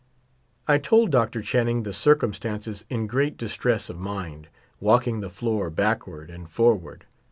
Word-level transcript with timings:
I 0.67 0.79
told 0.79 1.11
Dr. 1.11 1.43
Channing 1.43 1.83
the 1.83 1.93
circumstances 1.93 2.85
in 2.89 3.05
great 3.05 3.37
distress 3.37 3.87
of 3.87 3.99
mind, 3.99 4.47
walking 4.79 5.19
the 5.19 5.29
floor 5.29 5.69
backward 5.69 6.31
and 6.31 6.49
forward. 6.49 7.05